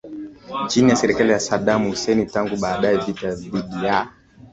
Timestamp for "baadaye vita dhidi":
2.57-3.85